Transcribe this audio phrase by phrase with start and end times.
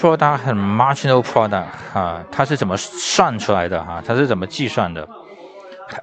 [0.00, 4.00] product 和 marginal product 啊，它是怎么算出来的哈？
[4.06, 5.06] 它是怎么计算的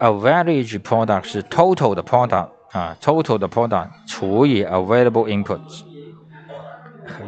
[0.00, 5.82] ？average product 是 total 的 product 啊，total 的 product 除以 available inputs。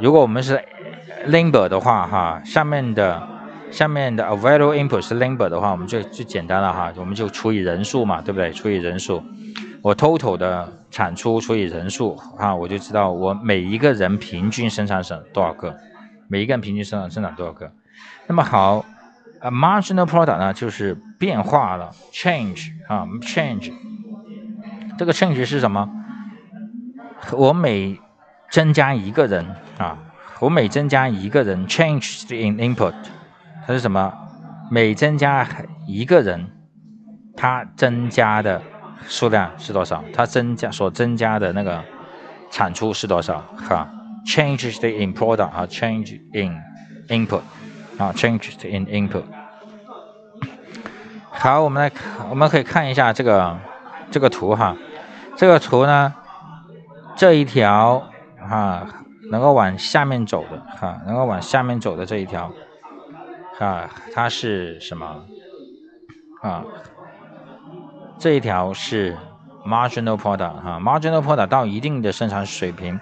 [0.01, 0.61] 如果我们是
[1.27, 3.23] number 的话哈，下面的
[3.71, 8.51] 下面的 available input 是 number 的话，我们就就简单了哈，我们就除以人数嘛，对不对？
[8.53, 9.23] 除以人数，
[9.83, 15.77] 我 total 的产出除以人数啊，我就知道我每一个人平均生产省多少个，
[16.29, 17.73] 每一个人平均生产生产多少个。
[18.27, 18.85] 那么好，
[19.41, 23.73] 呃，marginal product 呢就是变化了，change 啊，change，
[24.99, 25.89] 这个 change 是什么？
[27.33, 28.01] 我每
[28.51, 29.45] 增加一个人
[29.79, 29.99] 啊，
[30.41, 32.95] 我每增加一个人，change in input，
[33.67, 34.13] 它是什么？
[34.71, 35.47] 每增加
[35.87, 36.51] 一个人，
[37.37, 38.63] 它增加的。
[39.09, 40.03] 数量是多少？
[40.13, 41.85] 它增加所增加的那个
[42.51, 43.41] 产出是多少？
[43.57, 43.89] 哈
[44.27, 46.61] ，changes in product 啊，change in
[47.09, 47.41] input
[47.97, 49.23] 啊，changes in input。
[51.31, 53.59] 好，我们来看，我们可以看一下这个
[54.11, 54.77] 这个图哈，
[55.37, 56.15] 这个图呢，
[57.15, 62.53] 这一条啊，能够往下面走的哈，能够往下面走的这一条
[63.61, 65.25] 啊，它是什么
[66.43, 66.65] 啊？
[68.19, 69.15] 这一条是
[69.67, 73.01] marginal product 哈，marginal product 到一定的生产水平，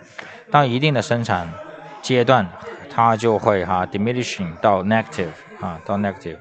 [0.51, 1.53] 到一定的生产
[2.01, 2.49] 阶段，
[2.91, 5.29] 它就会哈 diminishing 到 negative
[5.61, 6.39] 啊，到 negative。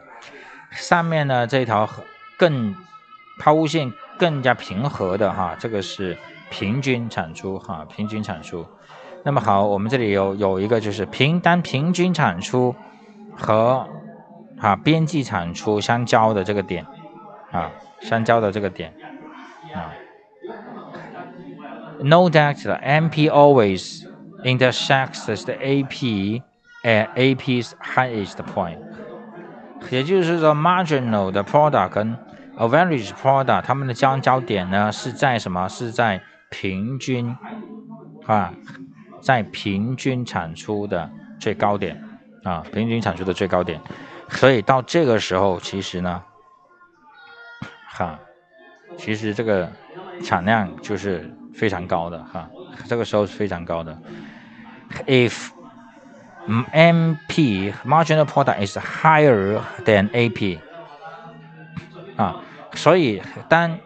[0.71, 1.89] 上面呢这一条
[2.37, 2.75] 更
[3.39, 6.17] 抛物线更加平和的哈，这个是
[6.49, 8.65] 平均产出哈，平均产出。
[9.23, 12.75] 那么好，我们这里有有一个就是平单平均产出
[13.35, 13.87] 和
[14.59, 16.85] 啊边际产出相交的这个点
[17.51, 17.69] 啊。
[18.01, 18.93] 相交的这个点
[19.73, 19.95] 啊
[22.01, 24.05] ，Note that the MP always
[24.43, 26.41] intersects the AP
[26.83, 28.77] at AP's highest point。
[29.89, 32.17] 也就是说，marginal 的 product 跟
[32.57, 35.67] average product 它们的相交点呢是在什么？
[35.67, 37.35] 是在平均
[38.25, 38.53] 啊，
[39.21, 41.09] 在平均产出的
[41.39, 42.01] 最高点
[42.43, 43.79] 啊，平均产出的最高点。
[44.29, 46.23] 所以到这个时候，其实呢。
[47.95, 48.19] 哈，
[48.97, 49.71] 其实这个
[50.21, 52.49] 产量就是非常高的哈，
[52.87, 53.97] 这个时候是非常高的。
[55.07, 55.49] If
[56.73, 60.59] MP marginal product is higher than AP，
[62.17, 62.41] 啊，
[62.73, 63.79] 所以当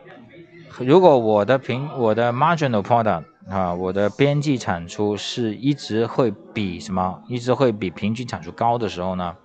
[0.80, 9.36] 如果我的平我的 marginal product 啊，我的边际产出是一直会比什么，一直会比平均产出高的时候呢，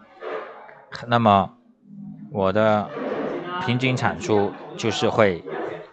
[1.06, 1.50] 那么
[2.30, 2.88] 我的
[3.64, 5.44] 平均产出就是会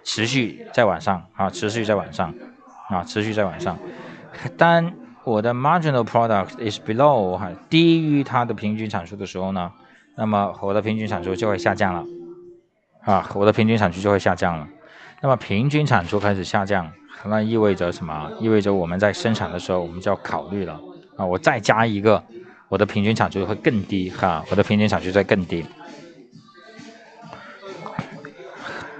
[0.03, 2.33] 持续在往上啊，持续在往上
[2.89, 3.77] 啊，持续在往上。
[4.57, 4.91] 当
[5.23, 9.71] 我的 marginal product is below 哈，低于它的平均产出的时候呢，
[10.15, 12.05] 那么我的平均产出就会下降了
[13.03, 14.67] 啊，我的平均产出就会下降了。
[15.21, 16.89] 那么平均产出开始下降，
[17.25, 18.31] 那意味着什么？
[18.39, 20.79] 意味着我们在生产的时候，我们就要考虑了
[21.17, 22.23] 啊，我再加一个，
[22.69, 25.65] 我的平均产出会更低哈，我的平均产出在更低。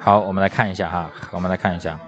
[0.09, 1.99] 好，我们来看一下哈，我们来看一下，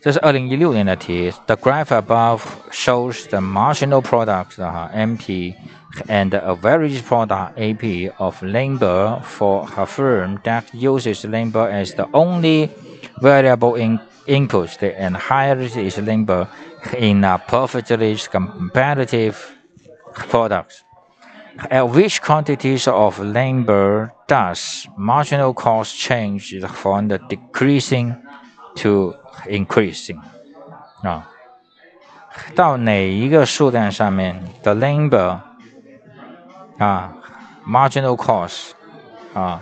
[0.00, 1.32] 这是二零一六年的题。
[1.46, 5.54] The graph above shows the marginal product 哈 MP
[6.06, 12.08] and the average product AP of labor for a firm that uses labor as the
[12.12, 12.70] only
[13.20, 16.46] variable in input and hires its labor
[16.96, 19.36] in a perfectly competitive
[20.30, 20.84] product
[21.70, 28.14] at which quantities of labor does marginal cost change from the decreasing
[28.76, 29.14] to
[29.46, 30.20] increasing
[31.02, 31.28] 啊？
[32.54, 35.40] 到哪一个数量上面的 labor
[36.78, 37.12] 啊，
[37.66, 38.70] marginal cost
[39.34, 39.60] 啊，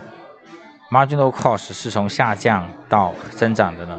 [0.90, 3.98] marginal cost 是从下降到增长的呢？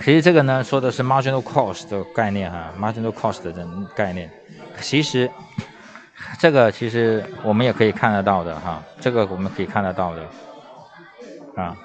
[0.00, 4.30] 其实这个呢，说的是 marginal cost 的概念哈，marginal cost 的概念。
[4.80, 5.30] 其实，
[6.38, 10.22] 这个其实我们也可以看得到的哈，这个我们可以看得到的
[11.56, 11.76] 啊，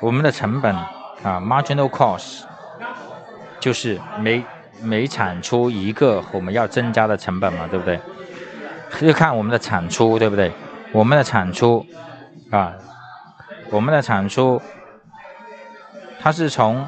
[0.00, 2.42] 我们的成本啊，marginal cost
[3.60, 4.42] 就是每
[4.82, 8.00] 每产出一个我们要增加的成本嘛，对不对？
[9.00, 10.50] 就看我们的产出，对不对？
[10.90, 11.86] 我们的产出
[12.50, 12.72] 啊，
[13.70, 14.60] 我们的产出，
[16.18, 16.84] 它是从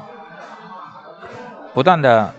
[1.73, 2.33] 不断的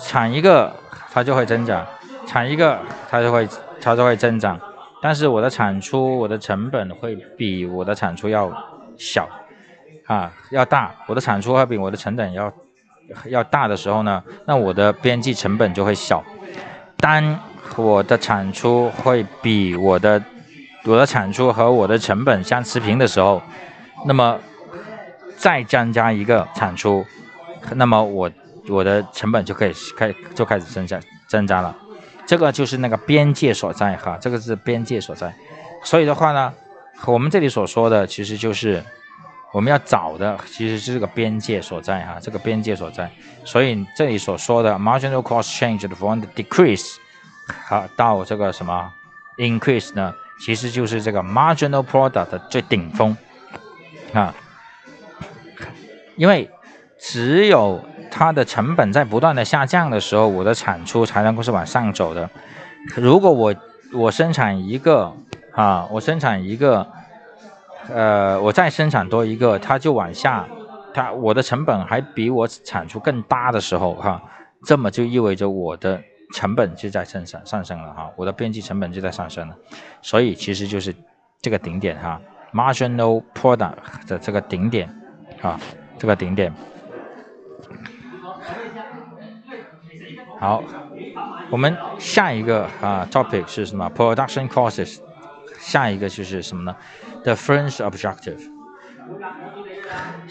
[0.00, 0.72] 产一个，
[1.12, 1.86] 它就会增长。
[2.26, 2.78] 产一个，
[3.08, 3.48] 它就会
[3.80, 4.58] 它就会增长，
[5.00, 8.50] 但是我的产出，我的成本会比我的产出要
[8.98, 9.28] 小，
[10.06, 12.52] 啊，要大，我的产出会比我的成本要
[13.26, 16.22] 要大的时候呢，那我的边际成本就会小。
[16.98, 17.38] 当
[17.76, 20.20] 我的产出会比我的
[20.84, 23.40] 我的产出和我的成本相持平的时候，
[24.04, 24.36] 那么
[25.36, 27.06] 再增加一个产出，
[27.74, 28.28] 那么我
[28.68, 31.76] 我的成本就可以开就开始增加增加了。
[32.26, 35.34] 这个就是那个边界所在哈，这个是边界所在。
[35.84, 36.52] 所以的话呢，
[37.06, 38.82] 我们这里所说的其实就是
[39.52, 43.10] 我们要找的其实是这个边界所在哈，这个边界所在。
[43.44, 46.96] 所以这里所说的 marginal cost change from decrease
[47.68, 48.92] 好到这个什么
[49.38, 50.12] increase 呢？
[50.44, 53.16] 其实就是这个 marginal product 的最顶峰
[54.12, 54.34] 啊，
[56.16, 56.50] 因为
[56.98, 57.82] 只有
[58.18, 62.30] 它的成本在不断的下降的时候，我的产出才能够是往上走的。
[62.94, 63.54] 如果我
[63.92, 65.12] 我生产一个
[65.52, 66.86] 啊，我生产一个，
[67.90, 70.46] 呃，我再生产多一个，它就往下，
[70.94, 74.22] 它我的成本还比我产出更大的时候哈，
[74.64, 76.00] 这么就意味着我的。
[76.34, 79.56] 成本就在上升上升了哈，我的边际成本就在上升了，
[80.02, 80.92] 所以其实就是
[81.40, 82.20] 这个顶点哈
[82.52, 83.76] ，marginal product
[84.08, 84.88] 的这个顶点
[85.40, 85.60] 啊，
[85.96, 86.52] 这个顶点。
[90.38, 90.62] 好，
[91.50, 94.98] 我们下一个啊 topic 是什么？production costs，
[95.58, 96.76] 下一个就是什么呢
[97.24, 98.38] ？the firm's objective。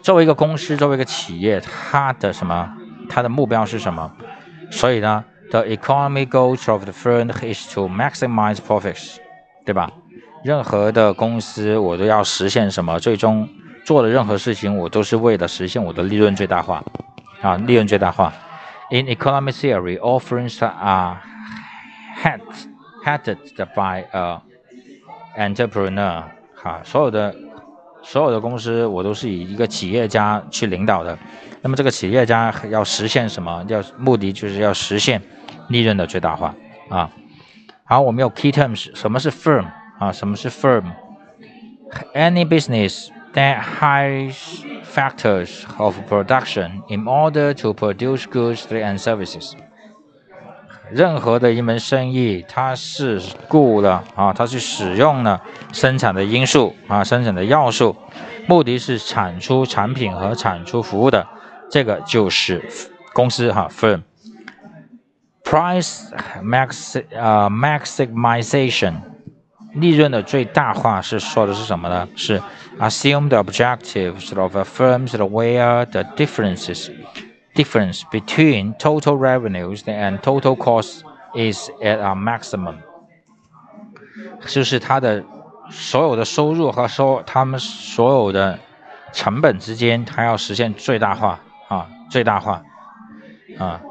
[0.04, 2.72] 作为一个公司，作为一个企业，它的什么？
[3.10, 4.12] 它的目标是什么？
[4.70, 9.16] 所以呢？The economic goals of the firm is to maximize profits，
[9.66, 9.90] 对吧？
[10.44, 13.00] 任何的公司我都要实现什么？
[13.00, 13.50] 最终
[13.84, 16.84] 做的任何事情，我都是为了实现我的利润最大化
[17.42, 18.32] 啊，利润最大化。
[18.91, 21.19] In economic theory, all firms are
[22.17, 22.41] head
[23.05, 23.39] headed
[23.75, 24.41] by a
[25.37, 26.25] entrepreneur。
[26.55, 27.35] 哈，所有的
[28.03, 31.19] 所有的公司，我都是以一个企业家去领导的。
[31.63, 33.65] 那么这个企业家要实现什么？
[33.69, 35.21] 要目的就是要实现。
[35.69, 36.53] 利润的最大化
[36.89, 37.09] 啊，
[37.85, 39.65] 好，我们有 key terms，什么是 firm
[40.01, 40.11] 啊？
[40.11, 49.54] 什么是 firm？Any business that hires factors of production in order to produce goods and services。
[50.92, 55.42] 任何的一门生意，它是雇了啊，它是使用了
[55.74, 57.96] 生产的因素啊，生产的要素，
[58.48, 61.28] 目的是产出产品和产出服务的，
[61.72, 62.64] 这个就是
[63.14, 64.02] 公司哈，firm。
[65.44, 66.10] Price
[66.44, 68.94] max 呃 maximization
[69.76, 72.08] 利润的最大化是说的是什么呢？
[72.16, 72.42] 是
[72.80, 76.90] assume the objectives of a firm's where the differences
[77.54, 81.02] difference between total revenues and total costs
[81.34, 82.76] is at a maximum，
[84.46, 85.24] 就是它的
[85.70, 88.60] 所有的收入和收他们所有的
[89.12, 92.62] 成本之间，它要实现最大化啊，最大化
[93.58, 93.82] 啊。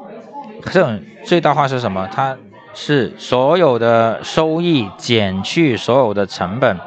[0.71, 2.07] 这种最大化是什么？
[2.11, 2.35] 它
[2.75, 6.77] 是所有的收益减去所有的成本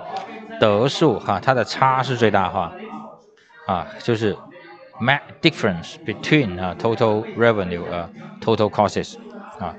[0.60, 2.70] 得数哈，它的差是最大化
[3.66, 4.36] 啊，就是
[5.00, 9.16] max difference between 啊 total revenue 啊 total costs
[9.58, 9.74] 啊。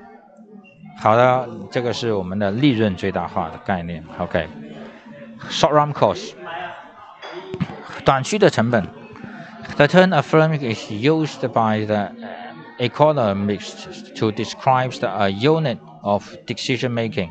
[1.00, 4.04] 好的，这个是我们的利润最大化的概念。
[4.18, 6.32] OK，short run cost
[8.04, 8.84] 短期的成本。
[9.76, 12.10] The term of firm is used by the
[12.78, 17.29] economists to describe a unit of decision making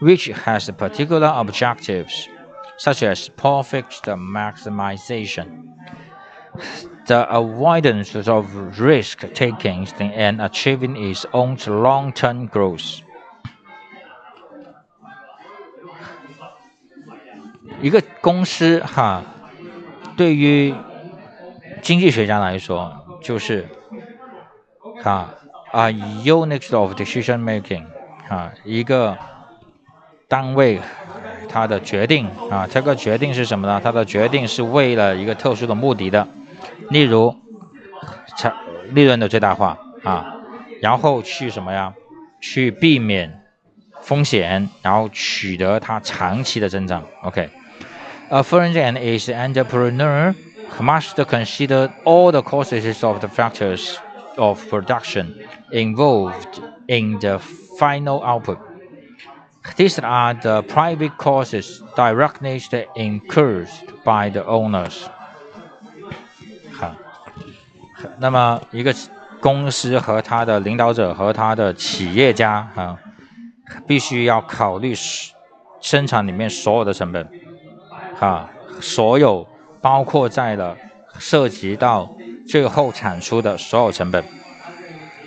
[0.00, 2.28] which has particular objectives
[2.78, 5.74] such as profit maximization,
[7.06, 13.02] the avoidance of risk taking, and achieving its own long term growth.
[17.82, 19.22] 一个公司哈，
[20.16, 20.74] 对于
[21.82, 23.68] 经济学家来说，就是
[25.04, 25.34] 啊
[25.72, 27.86] 啊，unit of decision making
[28.29, 29.17] 啊，一个
[30.27, 30.79] 单位，
[31.47, 33.79] 它的决定啊，这个决定是什么呢？
[33.83, 36.27] 它的决定是为了一个特殊的目的的，
[36.89, 37.35] 例如，
[38.37, 38.53] 产
[38.91, 40.37] 利润的最大化啊，
[40.81, 41.93] 然后去什么呀？
[42.41, 43.43] 去避免
[44.01, 47.03] 风险，然后取得它长期的增长。
[47.23, 50.33] OK，a foreigner is entrepreneur
[50.79, 53.97] must consider all the causes of the factors.
[54.37, 55.33] of production
[55.71, 57.39] involved in the
[57.77, 58.57] final output.
[59.75, 62.59] These are the private costs directly
[62.95, 63.67] incurred
[64.03, 65.05] by the owners.
[66.71, 66.95] 好，
[68.19, 68.93] 那么一个
[69.39, 72.97] 公司和他的领导者和他的企业家啊，
[73.87, 74.93] 必须要考虑
[75.81, 77.27] 生产里面所有的成本，
[78.19, 79.47] 啊，所有
[79.81, 80.77] 包括在了
[81.17, 82.15] 涉及到
[82.47, 84.23] 最后产出的所有成本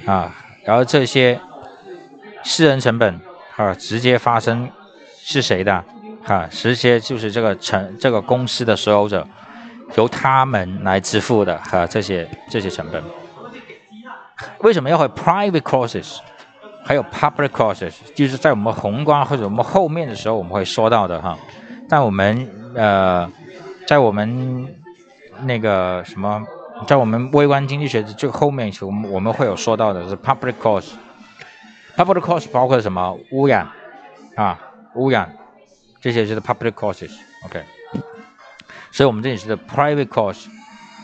[0.06, 0.32] 啊，
[0.64, 1.40] 然后这些
[2.48, 3.20] 私人成本
[3.56, 4.70] 啊，直接发生
[5.20, 5.84] 是谁的
[6.24, 6.48] 啊？
[6.50, 9.28] 直接就是这个成这个公司的所有者，
[9.96, 13.04] 由他们来支付的哈，这些这些成本。
[14.60, 16.16] 为什么要和 private costs，
[16.82, 21.36] 还有 public costs，就是在我们宏观或者我们后面的时候我们会说到的哈。
[21.86, 23.30] 在我们呃，
[23.86, 24.74] 在我们
[25.42, 26.42] 那个什么，
[26.86, 30.92] 在我们微观经济学的最后面，我们我们会有说到的是 public costs。
[31.97, 33.17] public costs 包括什么？
[33.31, 33.67] 污染
[34.35, 34.59] 啊，
[34.95, 35.35] 污染，
[36.01, 37.63] 这些就是 public costs。OK。
[38.91, 40.45] 所以我们这里是 private costs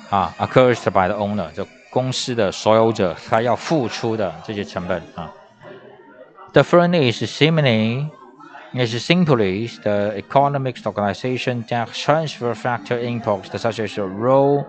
[0.09, 5.31] 啊，occurs by the owner，就公司的所有者他要付出的这些成本啊。
[6.53, 8.09] The first is similarly
[8.73, 14.63] is simply the economic organization that transfer factor inputs such as raw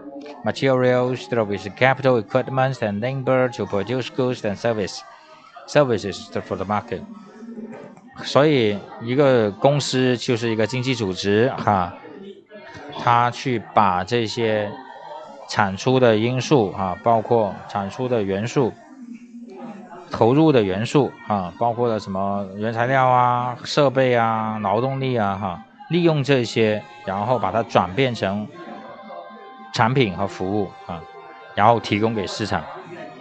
[0.45, 5.01] materials, with capital equipment and labor to produce goods and service
[5.68, 7.02] Services for the market。
[8.24, 11.94] 所以一个公司就是一个经济组织哈，
[13.04, 14.72] 它去把这些
[15.50, 18.74] 产出的因素啊，包括产出的元素、
[20.10, 28.48] 投入的元素啊，包括了什么原材料啊、设备啊、劳动力啊，哈，利用这些，然后把它转变成
[29.74, 31.04] 产品和服务啊，
[31.54, 32.64] 然后提供给市场，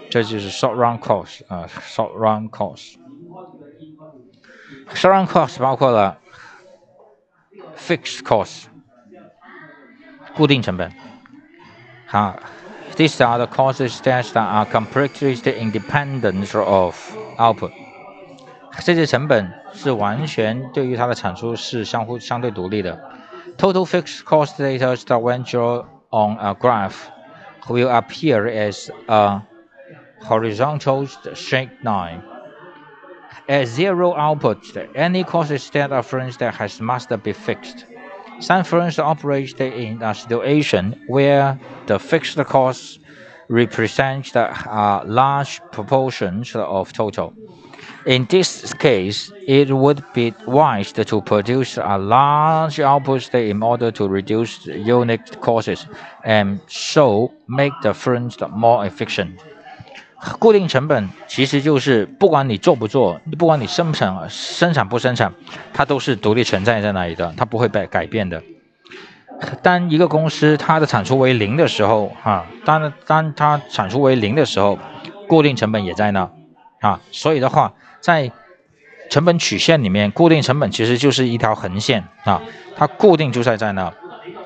[0.09, 6.17] 这就是 short run cost 啊，short run cost。short run cost 包括了
[7.77, 8.63] fixed cost
[10.35, 10.91] 固定成本。
[12.09, 12.35] 啊，
[12.95, 16.95] these are the costs that are completely independent of
[17.37, 17.71] output。
[18.83, 22.99] 这些成本是完全对于它的产出是相互相对独立的。
[23.57, 27.09] Total fixed cost data that when drawn on a graph
[27.67, 29.41] will appear as a
[30.24, 32.22] horizontal straight line.
[33.48, 36.02] At zero output, any cost that are
[36.38, 37.84] that has must be fixed.
[38.40, 42.98] Some firms operate in a situation where the fixed costs
[43.48, 47.34] represent a uh, large proportion of total.
[48.06, 54.08] In this case, it would be wise to produce a large output in order to
[54.08, 55.86] reduce unit costs
[56.24, 59.40] and so make the firms more efficient.
[60.38, 65.32] 固定成本其实就是不管你做不做，不管你生产生产不生产，
[65.72, 68.42] 它都是独立存在在那里的，它不会被改变的。
[69.62, 74.78] 当一个公司它的产出为零的时候，哈，当当它产出为零的时候，
[75.28, 76.30] 固定成本也在那，
[76.80, 78.30] 啊，所以的话，在
[79.10, 82.40] 成本曲线里面，固定成本其实就是一条横线啊，
[82.76, 83.92] 它固定就在在那，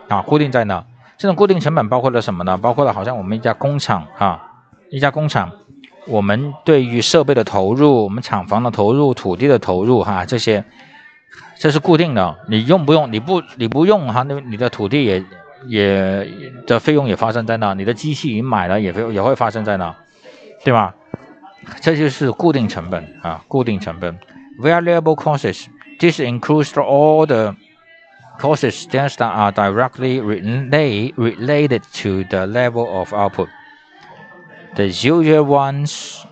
[0.08, 0.84] 啊，固定在那。
[1.18, 2.56] 这种固定成本包括了什么呢？
[2.56, 4.47] 包括了好像我们一家工厂啊，
[4.90, 5.52] 一家工厂。
[6.06, 10.64] 我们对于设备的投入，我们厂房的投入、土地的投入，哈，这些
[11.58, 12.38] 这是固定的。
[12.48, 13.12] 你用不用？
[13.12, 15.24] 你不你不用哈，那你的土地也
[15.66, 16.30] 也
[16.66, 19.94] 的费用也发生在那，你的机器已经买了也会也会发生在那，
[20.64, 20.94] 对吧？
[21.82, 24.18] 这就是固定成本啊，固定成本。
[24.62, 25.66] Variable costs.
[25.98, 27.54] This includes all the
[28.40, 33.48] costs that are directly related to the level of output.
[34.77, 36.25] The usual ones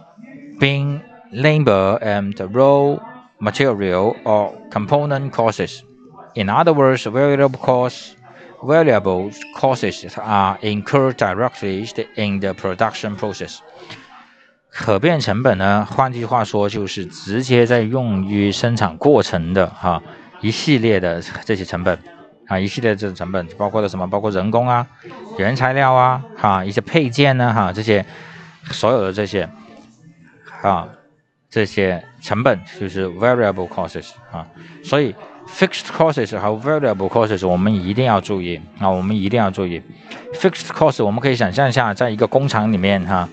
[0.59, 2.97] being labor and raw
[3.39, 5.83] material or component costs.
[6.33, 8.15] In other words, variable costs
[8.63, 13.59] variable costs are incurred directly in the production process.
[14.71, 20.01] 可变成本呢，换句话说就是直接在用于生产过程的哈
[20.41, 21.99] 一系列的这些成本
[22.47, 24.07] 啊，一系列这成本包括了什么？
[24.07, 24.87] 包括人工啊、
[25.37, 28.03] 原材料啊、哈一些配件呢、哈这些。
[28.70, 29.48] 所有的这些
[30.62, 30.88] 啊，
[31.48, 34.46] 这些成本就是 variable costs 啊，
[34.82, 35.14] 所以
[35.48, 39.80] fixed costs 和 variable costs 我们一定要注意啊，我们一定要注意
[40.34, 43.28] fixed costs 我们可以想象一下，在一个工厂里面哈，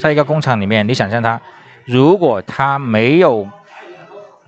[0.00, 1.40] 在一个工厂里面，你想象它，
[1.84, 3.48] 如果它没有，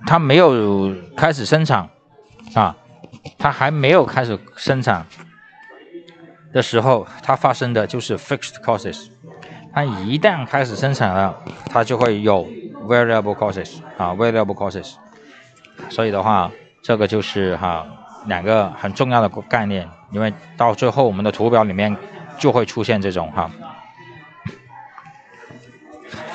[0.07, 1.89] 它没有开始生产
[2.53, 2.75] 啊，
[3.37, 5.05] 它还没有开始生产
[6.53, 9.09] 的时候，它发生的就是 fixed costs。
[9.73, 11.35] 它一旦开始生产了，
[11.69, 12.47] 它就会有
[12.87, 14.95] variable costs 啊，variable costs。
[15.89, 17.85] 所以的话，这个就是哈
[18.25, 21.95] 两个很重要的概念，因为到最后我们的图表里面
[22.37, 23.49] 就会出现这种哈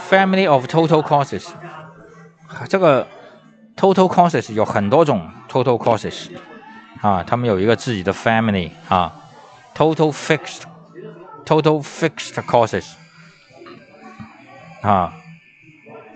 [0.08, 1.50] family of total costs。
[2.68, 3.06] 这个
[3.76, 6.30] total costs 有很多种 total costs
[7.00, 9.12] 啊，他们有一个自己的 family 啊
[9.76, 10.62] ，total fixed
[11.44, 12.92] total fixed costs
[14.84, 15.12] 啊，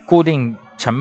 [0.05, 0.93] 固定成